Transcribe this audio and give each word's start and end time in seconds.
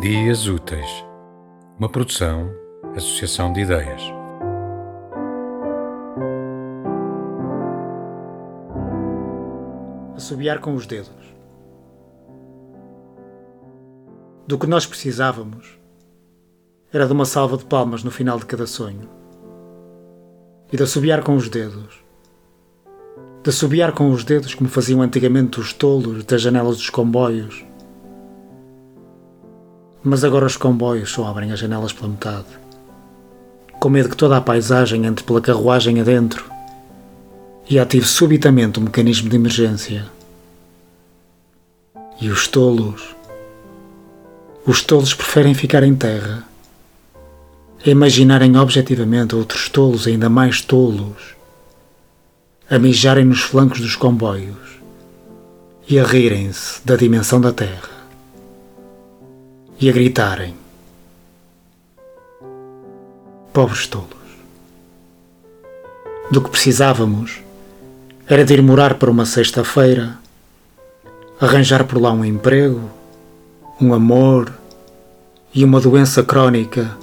Dias 0.00 0.46
Úteis, 0.46 1.04
uma 1.76 1.88
produção, 1.88 2.54
associação 2.94 3.52
de 3.52 3.62
ideias. 3.62 4.00
Assobiar 10.14 10.60
com 10.60 10.76
os 10.76 10.86
dedos. 10.86 11.34
Do 14.46 14.56
que 14.56 14.68
nós 14.68 14.86
precisávamos 14.86 15.80
era 16.92 17.04
de 17.04 17.12
uma 17.12 17.24
salva 17.24 17.56
de 17.56 17.64
palmas 17.64 18.04
no 18.04 18.12
final 18.12 18.38
de 18.38 18.46
cada 18.46 18.68
sonho 18.68 19.08
e 20.72 20.76
de 20.76 20.82
assobiar 20.84 21.24
com 21.24 21.34
os 21.34 21.48
dedos. 21.48 22.04
De 23.42 23.50
assobiar 23.50 23.90
com 23.90 24.12
os 24.12 24.22
dedos 24.22 24.54
como 24.54 24.70
faziam 24.70 25.02
antigamente 25.02 25.58
os 25.58 25.72
tolos 25.72 26.22
das 26.24 26.40
janelas 26.40 26.76
dos 26.76 26.88
comboios 26.88 27.66
mas 30.08 30.24
agora 30.24 30.46
os 30.46 30.56
comboios 30.56 31.10
só 31.10 31.26
abrem 31.26 31.52
as 31.52 31.58
janelas 31.58 31.92
pela 31.92 32.08
metade. 32.08 32.46
Com 33.78 33.90
medo 33.90 34.08
que 34.08 34.16
toda 34.16 34.36
a 34.36 34.40
paisagem 34.40 35.04
entre 35.04 35.22
pela 35.22 35.40
carruagem 35.40 36.00
adentro 36.00 36.50
e 37.68 37.78
ative 37.78 38.06
subitamente 38.06 38.78
o 38.78 38.82
mecanismo 38.82 39.28
de 39.28 39.36
emergência. 39.36 40.06
E 42.20 42.30
os 42.30 42.48
tolos. 42.48 43.14
Os 44.66 44.82
tolos 44.82 45.14
preferem 45.14 45.54
ficar 45.54 45.82
em 45.82 45.94
terra, 45.94 46.44
imaginarem 47.84 48.56
objetivamente 48.56 49.34
outros 49.34 49.68
tolos 49.68 50.06
ainda 50.06 50.28
mais 50.28 50.60
tolos, 50.60 51.36
a 52.68 52.78
mijarem 52.78 53.24
nos 53.24 53.40
flancos 53.40 53.80
dos 53.80 53.96
comboios 53.96 54.78
e 55.88 55.98
a 55.98 56.04
rirem-se 56.04 56.80
da 56.84 56.96
dimensão 56.96 57.40
da 57.40 57.52
terra 57.52 57.97
e 59.80 59.88
a 59.88 59.92
gritarem: 59.92 60.54
Pobres 63.52 63.86
tolos. 63.86 64.08
Do 66.30 66.42
que 66.42 66.50
precisávamos 66.50 67.40
era 68.26 68.44
de 68.44 68.54
ir 68.54 68.62
morar 68.62 68.94
para 68.94 69.10
uma 69.10 69.24
sexta-feira, 69.24 70.18
arranjar 71.40 71.84
por 71.84 72.00
lá 72.00 72.12
um 72.12 72.24
emprego, 72.24 72.90
um 73.80 73.94
amor 73.94 74.52
e 75.54 75.64
uma 75.64 75.80
doença 75.80 76.22
crónica 76.22 76.96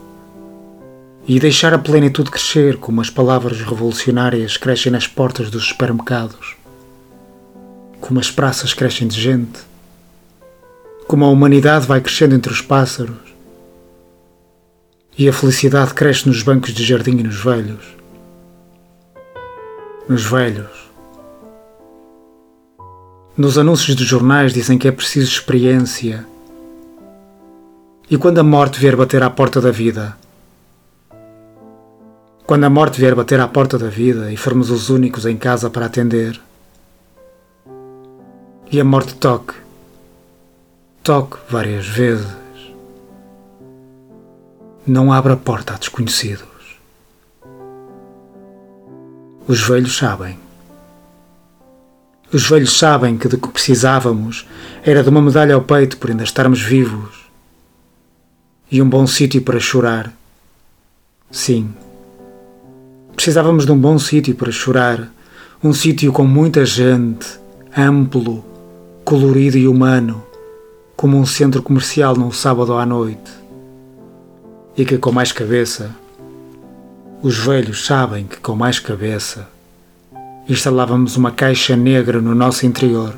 e 1.27 1.39
deixar 1.39 1.73
a 1.73 1.79
plenitude 1.79 2.29
crescer 2.29 2.77
como 2.77 3.01
as 3.01 3.09
palavras 3.09 3.59
revolucionárias 3.61 4.57
crescem 4.57 4.91
nas 4.91 5.07
portas 5.07 5.49
dos 5.49 5.65
supermercados, 5.69 6.55
como 7.99 8.19
as 8.19 8.29
praças 8.29 8.73
crescem 8.73 9.07
de 9.07 9.19
gente 9.19 9.59
como 11.07 11.25
a 11.25 11.29
humanidade 11.29 11.85
vai 11.85 12.01
crescendo 12.01 12.35
entre 12.35 12.51
os 12.51 12.61
pássaros 12.61 13.35
e 15.17 15.29
a 15.29 15.33
felicidade 15.33 15.93
cresce 15.93 16.27
nos 16.27 16.43
bancos 16.43 16.73
de 16.73 16.83
jardim 16.83 17.17
e 17.17 17.23
nos 17.23 17.41
velhos. 17.41 17.95
Nos 20.09 20.23
velhos. 20.25 20.91
Nos 23.37 23.57
anúncios 23.57 23.95
dos 23.95 24.05
jornais 24.05 24.53
dizem 24.53 24.77
que 24.77 24.87
é 24.87 24.91
preciso 24.91 25.31
experiência. 25.31 26.25
E 28.09 28.17
quando 28.17 28.39
a 28.39 28.43
morte 28.43 28.79
vier 28.79 28.95
bater 28.95 29.23
à 29.23 29.29
porta 29.29 29.61
da 29.61 29.71
vida? 29.71 30.17
Quando 32.45 32.65
a 32.65 32.69
morte 32.69 32.99
vier 32.99 33.15
bater 33.15 33.39
à 33.39 33.47
porta 33.47 33.77
da 33.77 33.87
vida 33.87 34.31
e 34.31 34.37
formos 34.37 34.69
os 34.69 34.89
únicos 34.89 35.25
em 35.25 35.37
casa 35.37 35.69
para 35.69 35.85
atender? 35.85 36.39
E 38.71 38.79
a 38.79 38.83
morte 38.83 39.15
toque 39.15 39.64
toque 41.05 41.37
várias 41.47 41.85
vezes. 41.85 42.25
Não 44.87 45.13
abra 45.13 45.37
porta 45.37 45.75
a 45.75 45.77
desconhecidos. 45.77 46.79
Os 49.47 49.61
velhos 49.61 49.95
sabem. 49.95 50.39
Os 52.33 52.49
velhos 52.49 52.75
sabem 52.75 53.19
que 53.19 53.27
de 53.27 53.37
que 53.37 53.47
precisávamos 53.49 54.47
era 54.83 55.03
de 55.03 55.09
uma 55.09 55.21
medalha 55.21 55.53
ao 55.53 55.61
peito 55.61 55.97
por 55.97 56.09
ainda 56.09 56.23
estarmos 56.23 56.59
vivos 56.59 57.29
e 58.71 58.81
um 58.81 58.89
bom 58.89 59.05
sítio 59.05 59.43
para 59.43 59.59
chorar. 59.59 60.11
Sim, 61.29 61.71
precisávamos 63.15 63.67
de 63.67 63.71
um 63.71 63.77
bom 63.77 63.99
sítio 63.99 64.33
para 64.33 64.51
chorar, 64.51 65.07
um 65.63 65.71
sítio 65.71 66.11
com 66.11 66.25
muita 66.25 66.65
gente, 66.65 67.27
amplo, 67.77 68.43
colorido 69.03 69.55
e 69.55 69.67
humano 69.67 70.25
como 70.95 71.17
um 71.17 71.25
centro 71.25 71.61
comercial 71.61 72.15
num 72.15 72.31
sábado 72.31 72.73
à 72.73 72.85
noite, 72.85 73.31
e 74.77 74.85
que 74.85 74.97
com 74.97 75.11
mais 75.11 75.31
cabeça, 75.31 75.91
os 77.21 77.37
velhos 77.37 77.85
sabem 77.85 78.25
que 78.25 78.37
com 78.37 78.55
mais 78.55 78.79
cabeça, 78.79 79.47
instalávamos 80.47 81.17
uma 81.17 81.31
caixa 81.31 81.75
negra 81.75 82.21
no 82.21 82.33
nosso 82.33 82.65
interior, 82.65 83.13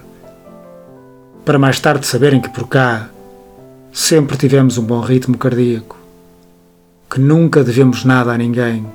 para 1.46 1.60
mais 1.60 1.80
tarde 1.80 2.06
saberem 2.06 2.42
que 2.42 2.50
por 2.50 2.68
cá 2.68 3.10
sempre 3.92 4.38
tivemos 4.38 4.78
um 4.78 4.84
bom 4.84 5.00
ritmo 5.00 5.38
cardíaco, 5.38 5.98
que 7.10 7.20
nunca 7.20 7.64
devemos 7.64 8.04
nada 8.04 8.32
a 8.32 8.38
ninguém, 8.38 8.86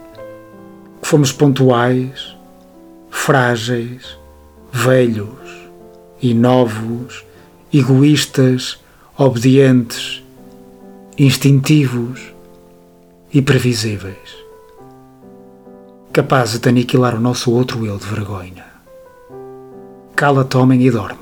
que 1.01 1.09
fomos 1.09 1.33
pontuais, 1.33 2.37
frágeis, 3.11 4.19
velhos 4.73 5.69
e 6.21 6.35
novos 6.35 7.25
egoístas, 7.73 8.79
obedientes, 9.17 10.23
instintivos 11.19 12.21
e 13.33 13.41
previsíveis, 13.41 14.37
capazes 16.13 16.59
de 16.59 16.69
aniquilar 16.69 17.17
o 17.17 17.21
nosso 17.21 17.51
outro 17.51 17.87
eu 17.87 17.97
de 17.97 18.05
vergonha. 18.05 18.67
Cala-te, 20.15 20.59
homem, 20.59 20.83
e 20.83 20.91
dorme. 20.91 21.19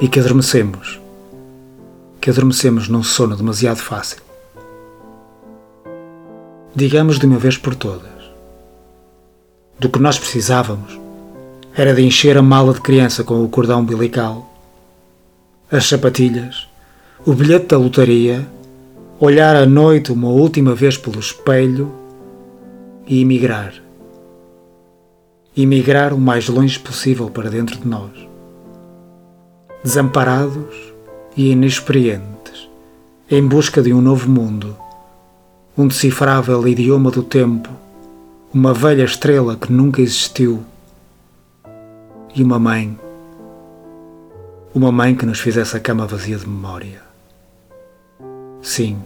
E 0.00 0.08
que 0.08 0.18
adormecemos, 0.18 1.00
que 2.20 2.28
adormecemos 2.28 2.88
num 2.88 3.04
sono 3.04 3.36
demasiado 3.36 3.78
fácil. 3.78 4.18
Digamos 6.74 7.20
de 7.20 7.26
uma 7.26 7.38
vez 7.38 7.56
por 7.56 7.76
todas, 7.76 8.10
do 9.78 9.88
que 9.88 10.00
nós 10.00 10.18
precisávamos 10.18 11.03
era 11.76 11.92
de 11.92 12.02
encher 12.02 12.38
a 12.38 12.42
mala 12.42 12.72
de 12.72 12.80
criança 12.80 13.24
com 13.24 13.42
o 13.42 13.48
cordão 13.48 13.80
umbilical, 13.80 14.48
as 15.68 15.86
sapatilhas, 15.88 16.68
o 17.26 17.32
bilhete 17.32 17.66
da 17.66 17.76
lotaria, 17.76 18.46
olhar 19.18 19.56
à 19.56 19.66
noite 19.66 20.12
uma 20.12 20.28
última 20.28 20.72
vez 20.72 20.96
pelo 20.96 21.18
espelho 21.18 21.90
e 23.08 23.20
emigrar. 23.20 23.74
Emigrar 25.56 26.14
o 26.14 26.18
mais 26.18 26.48
longe 26.48 26.78
possível 26.78 27.28
para 27.28 27.50
dentro 27.50 27.76
de 27.76 27.88
nós. 27.88 28.12
Desamparados 29.82 30.76
e 31.36 31.50
inexperientes, 31.50 32.68
em 33.28 33.44
busca 33.44 33.82
de 33.82 33.92
um 33.92 34.00
novo 34.00 34.30
mundo, 34.30 34.76
um 35.76 35.88
decifrável 35.88 36.68
idioma 36.68 37.10
do 37.10 37.24
tempo, 37.24 37.68
uma 38.52 38.72
velha 38.72 39.02
estrela 39.02 39.56
que 39.56 39.72
nunca 39.72 40.00
existiu 40.00 40.64
e 42.34 42.42
uma 42.42 42.58
mãe. 42.58 42.98
Uma 44.74 44.90
mãe 44.90 45.14
que 45.14 45.24
nos 45.24 45.38
fizesse 45.38 45.76
a 45.76 45.80
cama 45.80 46.06
vazia 46.06 46.36
de 46.36 46.48
memória. 46.48 47.00
Sim, 48.60 48.98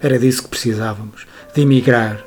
era 0.00 0.18
disso 0.18 0.42
que 0.42 0.48
precisávamos, 0.48 1.26
de 1.54 1.62
emigrar, 1.62 2.22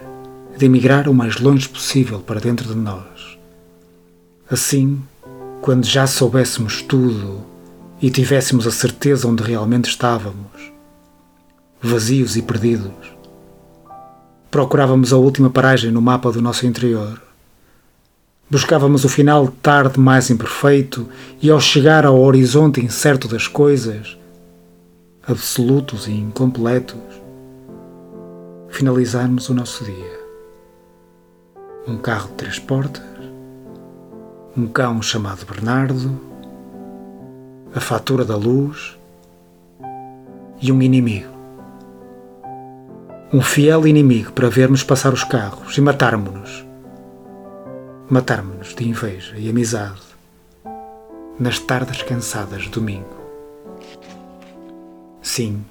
de 0.58 0.66
emigrar 0.66 1.08
o 1.08 1.14
mais 1.14 1.38
longe 1.38 1.70
possível 1.70 2.20
para 2.20 2.40
dentro 2.40 2.68
de 2.68 2.76
nós. 2.76 3.38
Assim, 4.50 5.02
quando 5.62 5.86
já 5.86 6.08
soubéssemos 6.08 6.82
tudo 6.82 7.46
e 8.02 8.10
tivéssemos 8.10 8.66
a 8.66 8.72
certeza 8.72 9.28
onde 9.28 9.44
realmente 9.44 9.90
estávamos, 9.90 10.72
vazios 11.80 12.36
e 12.36 12.42
perdidos, 12.42 13.14
procurávamos 14.50 15.14
a 15.14 15.18
última 15.18 15.50
paragem 15.50 15.92
no 15.92 16.02
mapa 16.02 16.32
do 16.32 16.42
nosso 16.42 16.66
interior 16.66 17.22
Buscávamos 18.52 19.06
o 19.06 19.10
final 19.10 19.46
de 19.46 19.54
tarde 19.54 19.98
mais 19.98 20.30
imperfeito 20.30 21.08
e, 21.42 21.50
ao 21.50 21.62
chegar 21.62 22.06
ao 22.06 22.20
horizonte 22.20 22.82
incerto 22.82 23.26
das 23.26 23.48
coisas, 23.48 24.18
absolutos 25.26 26.06
e 26.06 26.12
incompletos, 26.12 27.00
finalizarmos 28.68 29.48
o 29.48 29.54
nosso 29.54 29.86
dia. 29.86 30.20
Um 31.88 31.96
carro 31.96 32.28
de 32.28 32.34
três 32.34 32.60
portas, 32.60 33.06
um 34.58 34.68
cão 34.68 35.02
chamado 35.02 35.46
Bernardo, 35.46 36.20
a 37.74 37.80
fatura 37.80 38.26
da 38.26 38.36
luz 38.36 39.00
e 40.62 40.74
um 40.74 40.82
inimigo. 40.82 41.32
Um 43.32 43.42
fiel 43.42 43.88
inimigo 43.88 44.34
para 44.34 44.50
vermos 44.50 44.84
passar 44.84 45.14
os 45.14 45.24
carros 45.24 45.78
e 45.78 45.80
matarmos-nos 45.80 46.70
matarmos-nos 48.12 48.76
de 48.76 48.86
inveja 48.90 49.38
e 49.38 49.50
amizade 49.50 50.02
nas 51.40 51.60
tardes 51.60 52.04
cansadas 52.04 52.64
de 52.64 52.70
domingo. 52.70 53.22
Sim, 55.22 55.64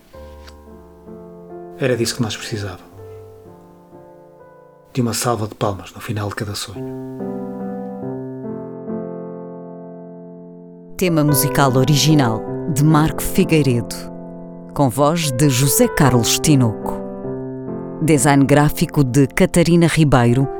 era 1.78 1.94
disso 1.94 2.16
que 2.16 2.22
nós 2.22 2.34
precisávamos. 2.34 2.88
De 4.94 5.02
uma 5.02 5.12
salva 5.12 5.46
de 5.46 5.54
palmas 5.54 5.92
no 5.92 6.00
final 6.00 6.30
de 6.30 6.34
cada 6.34 6.54
sonho. 6.54 6.82
Tema 10.96 11.22
musical 11.22 11.76
original 11.76 12.42
de 12.72 12.82
Marco 12.82 13.22
Figueiredo, 13.22 13.94
com 14.74 14.88
voz 14.88 15.30
de 15.30 15.50
José 15.50 15.88
Carlos 15.88 16.38
Tinoco. 16.38 16.98
Design 18.00 18.46
gráfico 18.46 19.04
de 19.04 19.26
Catarina 19.26 19.86
Ribeiro. 19.86 20.59